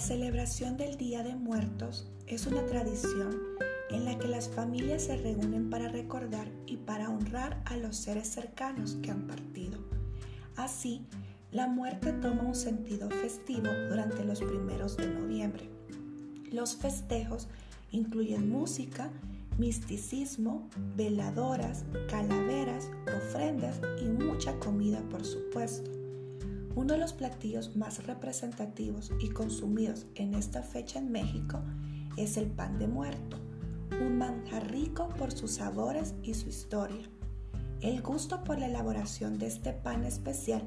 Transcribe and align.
celebración 0.00 0.76
del 0.76 0.96
Día 0.96 1.22
de 1.22 1.34
Muertos 1.34 2.10
es 2.26 2.46
una 2.46 2.64
tradición 2.66 3.36
en 3.90 4.04
la 4.04 4.18
que 4.18 4.28
las 4.28 4.48
familias 4.48 5.04
se 5.04 5.16
reúnen 5.16 5.70
para 5.70 5.88
recordar 5.88 6.48
y 6.66 6.78
para 6.78 7.10
honrar 7.10 7.62
a 7.66 7.76
los 7.76 7.96
seres 7.96 8.28
cercanos 8.28 8.96
que 9.02 9.10
han 9.10 9.26
partido. 9.26 9.78
Así, 10.56 11.06
la 11.50 11.66
muerte 11.66 12.12
toma 12.12 12.42
un 12.42 12.54
sentido 12.54 13.10
festivo 13.10 13.68
durante 13.88 14.24
los 14.24 14.40
primeros 14.40 14.96
de 14.96 15.08
noviembre. 15.08 15.68
Los 16.50 16.76
festejos 16.76 17.48
incluyen 17.90 18.50
música, 18.50 19.10
misticismo, 19.58 20.68
veladoras, 20.96 21.84
calaveras, 22.08 22.90
ofrendas 23.16 23.80
y 24.00 24.06
mucha 24.06 24.58
comida, 24.58 25.00
por 25.10 25.24
supuesto. 25.24 26.01
Uno 26.74 26.94
de 26.94 26.98
los 26.98 27.12
platillos 27.12 27.76
más 27.76 28.06
representativos 28.06 29.12
y 29.20 29.28
consumidos 29.28 30.06
en 30.14 30.34
esta 30.34 30.62
fecha 30.62 30.98
en 30.98 31.12
México 31.12 31.60
es 32.16 32.38
el 32.38 32.46
pan 32.46 32.78
de 32.78 32.88
muerto, 32.88 33.36
un 34.00 34.16
manjar 34.16 34.70
rico 34.70 35.08
por 35.18 35.32
sus 35.32 35.52
sabores 35.52 36.14
y 36.22 36.32
su 36.32 36.48
historia. 36.48 37.08
El 37.82 38.00
gusto 38.00 38.42
por 38.42 38.58
la 38.58 38.66
elaboración 38.66 39.38
de 39.38 39.48
este 39.48 39.72
pan 39.72 40.04
especial 40.04 40.62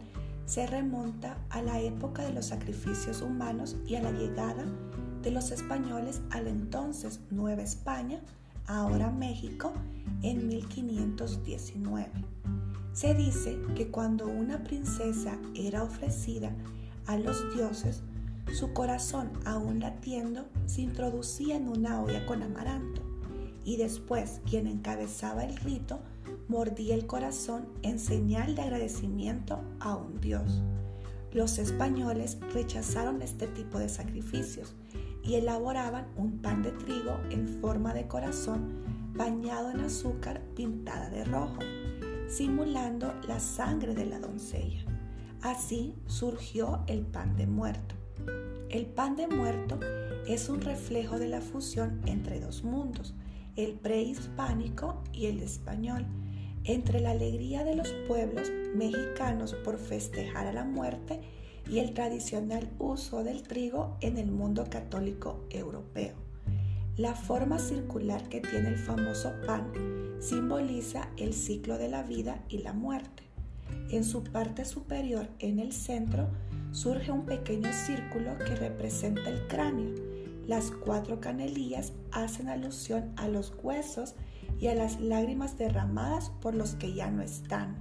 se 0.45 0.67
remonta 0.67 1.37
a 1.49 1.63
la 1.63 1.79
época 1.81 2.23
de 2.23 2.33
los 2.33 2.47
sacrificios 2.47 3.23
humanos 3.23 3.77
y 3.87 3.95
a 3.95 4.01
la 4.03 4.11
llegada 4.11 4.65
de 5.23 5.31
los 5.31 5.49
españoles 5.49 6.21
a 6.29 6.41
la 6.41 6.51
entonces 6.51 7.19
Nueva 7.31 7.63
España, 7.63 8.21
ahora 8.67 9.11
México, 9.11 9.73
en 10.21 10.47
1519. 10.47 12.09
Se 12.93 13.13
dice 13.13 13.59
que 13.75 13.91
cuando 13.91 14.27
una 14.27 14.63
princesa 14.63 15.37
era 15.53 15.83
ofrecida 15.83 16.51
a 17.07 17.17
los 17.17 17.53
dioses, 17.53 18.01
su 18.53 18.73
corazón 18.73 19.31
aún 19.45 19.79
latiendo 19.79 20.45
se 20.65 20.81
introducía 20.81 21.57
en 21.57 21.67
una 21.67 22.01
olla 22.01 22.25
con 22.25 22.41
amaranto 22.41 23.01
y 23.65 23.77
después 23.77 24.39
quien 24.49 24.67
encabezaba 24.67 25.43
el 25.43 25.57
rito 25.57 25.99
mordía 26.47 26.95
el 26.95 27.07
corazón 27.07 27.67
en 27.81 27.99
señal 27.99 28.55
de 28.55 28.61
agradecimiento 28.61 29.59
a 29.79 29.95
un 29.95 30.21
dios. 30.21 30.61
Los 31.33 31.57
españoles 31.57 32.37
rechazaron 32.53 33.21
este 33.21 33.47
tipo 33.47 33.79
de 33.79 33.89
sacrificios 33.89 34.73
y 35.23 35.35
elaboraban 35.35 36.07
un 36.15 36.37
pan 36.37 36.61
de 36.61 36.71
trigo 36.71 37.17
forma 37.65 37.95
de 37.95 38.07
corazón 38.07 38.83
bañado 39.15 39.71
en 39.71 39.79
azúcar 39.79 40.39
pintada 40.55 41.09
de 41.09 41.23
rojo 41.23 41.57
simulando 42.27 43.11
la 43.27 43.39
sangre 43.39 43.95
de 43.95 44.05
la 44.05 44.19
doncella. 44.19 44.85
Así 45.41 45.95
surgió 46.05 46.83
el 46.85 47.01
pan 47.01 47.35
de 47.35 47.47
muerto. 47.47 47.95
El 48.69 48.85
pan 48.85 49.15
de 49.15 49.27
muerto 49.27 49.79
es 50.27 50.47
un 50.47 50.61
reflejo 50.61 51.17
de 51.17 51.27
la 51.27 51.41
fusión 51.41 52.01
entre 52.05 52.39
dos 52.39 52.63
mundos, 52.63 53.15
el 53.55 53.73
prehispánico 53.73 55.01
y 55.11 55.25
el 55.25 55.39
español, 55.39 56.05
entre 56.65 56.99
la 56.99 57.11
alegría 57.11 57.63
de 57.63 57.77
los 57.77 57.91
pueblos 58.07 58.51
mexicanos 58.75 59.55
por 59.55 59.79
festejar 59.79 60.45
a 60.45 60.53
la 60.53 60.65
muerte 60.65 61.19
y 61.67 61.79
el 61.79 61.95
tradicional 61.95 62.69
uso 62.77 63.23
del 63.23 63.41
trigo 63.41 63.97
en 64.01 64.19
el 64.19 64.29
mundo 64.29 64.67
católico 64.69 65.47
europeo. 65.49 66.04
La 66.97 67.13
forma 67.13 67.59
circular 67.59 68.29
que 68.29 68.39
tiene 68.39 68.69
el 68.69 68.77
famoso 68.77 69.33
pan 69.45 69.69
simboliza 70.21 71.09
el 71.17 71.33
ciclo 71.33 71.77
de 71.77 71.89
la 71.89 72.03
vida 72.03 72.39
y 72.47 72.59
la 72.59 72.71
muerte. 72.71 73.23
En 73.89 74.05
su 74.05 74.23
parte 74.23 74.63
superior, 74.63 75.27
en 75.39 75.59
el 75.59 75.73
centro, 75.73 76.29
surge 76.71 77.11
un 77.11 77.25
pequeño 77.25 77.73
círculo 77.73 78.37
que 78.37 78.55
representa 78.55 79.29
el 79.29 79.45
cráneo. 79.47 79.93
Las 80.47 80.71
cuatro 80.71 81.19
canelillas 81.19 81.91
hacen 82.13 82.47
alusión 82.47 83.11
a 83.17 83.27
los 83.27 83.53
huesos 83.61 84.15
y 84.61 84.67
a 84.67 84.75
las 84.75 85.01
lágrimas 85.01 85.57
derramadas 85.57 86.29
por 86.41 86.55
los 86.55 86.75
que 86.75 86.93
ya 86.93 87.11
no 87.11 87.21
están. 87.21 87.75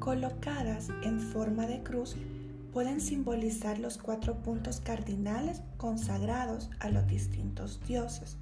Colocadas 0.00 0.90
en 1.02 1.18
forma 1.18 1.66
de 1.66 1.82
cruz, 1.82 2.14
pueden 2.74 3.00
simbolizar 3.00 3.78
los 3.78 3.96
cuatro 3.96 4.42
puntos 4.42 4.80
cardinales 4.80 5.62
consagrados 5.78 6.68
a 6.78 6.90
los 6.90 7.06
distintos 7.06 7.80
dioses. 7.88 8.36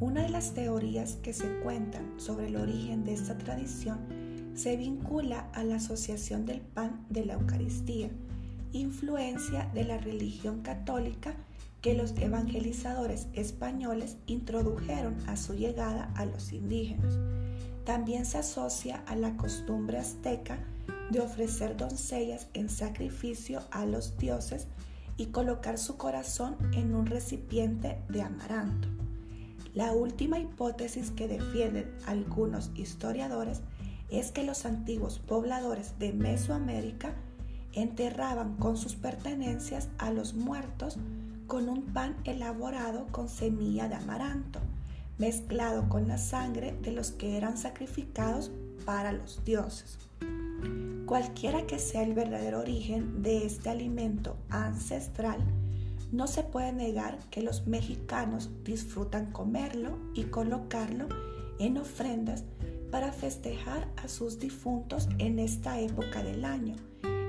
Una 0.00 0.22
de 0.22 0.28
las 0.28 0.54
teorías 0.54 1.16
que 1.16 1.32
se 1.32 1.58
cuentan 1.58 2.20
sobre 2.20 2.46
el 2.46 2.56
origen 2.56 3.04
de 3.04 3.14
esta 3.14 3.36
tradición 3.36 3.98
se 4.54 4.76
vincula 4.76 5.50
a 5.54 5.64
la 5.64 5.76
asociación 5.76 6.46
del 6.46 6.60
pan 6.60 7.04
de 7.10 7.24
la 7.24 7.34
Eucaristía, 7.34 8.08
influencia 8.70 9.68
de 9.74 9.82
la 9.82 9.98
religión 9.98 10.62
católica 10.62 11.34
que 11.80 11.94
los 11.94 12.16
evangelizadores 12.16 13.26
españoles 13.32 14.18
introdujeron 14.28 15.16
a 15.26 15.36
su 15.36 15.54
llegada 15.54 16.12
a 16.14 16.26
los 16.26 16.52
indígenas. 16.52 17.18
También 17.84 18.24
se 18.24 18.38
asocia 18.38 19.02
a 19.06 19.16
la 19.16 19.36
costumbre 19.36 19.98
azteca 19.98 20.60
de 21.10 21.18
ofrecer 21.18 21.76
doncellas 21.76 22.46
en 22.54 22.68
sacrificio 22.68 23.62
a 23.72 23.84
los 23.84 24.16
dioses 24.16 24.68
y 25.16 25.26
colocar 25.26 25.76
su 25.76 25.96
corazón 25.96 26.56
en 26.72 26.94
un 26.94 27.06
recipiente 27.06 27.98
de 28.08 28.22
amaranto. 28.22 28.97
La 29.74 29.92
última 29.92 30.38
hipótesis 30.38 31.10
que 31.10 31.28
defienden 31.28 31.90
algunos 32.06 32.70
historiadores 32.74 33.60
es 34.10 34.32
que 34.32 34.42
los 34.42 34.64
antiguos 34.64 35.18
pobladores 35.18 35.98
de 35.98 36.12
Mesoamérica 36.12 37.14
enterraban 37.72 38.56
con 38.56 38.76
sus 38.76 38.96
pertenencias 38.96 39.88
a 39.98 40.10
los 40.10 40.34
muertos 40.34 40.98
con 41.46 41.68
un 41.68 41.82
pan 41.82 42.16
elaborado 42.24 43.06
con 43.10 43.28
semilla 43.28 43.88
de 43.88 43.96
amaranto, 43.96 44.60
mezclado 45.18 45.88
con 45.88 46.08
la 46.08 46.18
sangre 46.18 46.76
de 46.82 46.92
los 46.92 47.10
que 47.10 47.36
eran 47.36 47.56
sacrificados 47.56 48.50
para 48.84 49.12
los 49.12 49.44
dioses. 49.44 49.98
Cualquiera 51.06 51.66
que 51.66 51.78
sea 51.78 52.02
el 52.02 52.12
verdadero 52.12 52.60
origen 52.60 53.22
de 53.22 53.46
este 53.46 53.70
alimento 53.70 54.36
ancestral, 54.50 55.38
no 56.12 56.26
se 56.26 56.42
puede 56.42 56.72
negar 56.72 57.18
que 57.30 57.42
los 57.42 57.66
mexicanos 57.66 58.50
disfrutan 58.64 59.32
comerlo 59.32 59.98
y 60.14 60.24
colocarlo 60.24 61.08
en 61.58 61.76
ofrendas 61.78 62.44
para 62.90 63.12
festejar 63.12 63.88
a 63.96 64.08
sus 64.08 64.38
difuntos 64.38 65.08
en 65.18 65.38
esta 65.38 65.80
época 65.80 66.22
del 66.22 66.44
año, 66.44 66.76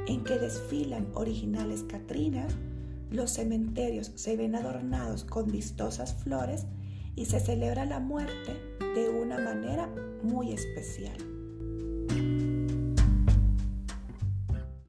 en 0.07 0.23
que 0.23 0.37
desfilan 0.37 1.07
originales 1.13 1.83
catrinas, 1.83 2.53
los 3.11 3.31
cementerios 3.31 4.11
se 4.15 4.37
ven 4.37 4.55
adornados 4.55 5.23
con 5.23 5.47
vistosas 5.47 6.13
flores 6.13 6.65
y 7.15 7.25
se 7.25 7.39
celebra 7.39 7.85
la 7.85 7.99
muerte 7.99 8.53
de 8.95 9.09
una 9.09 9.39
manera 9.39 9.89
muy 10.23 10.53
especial. 10.53 11.17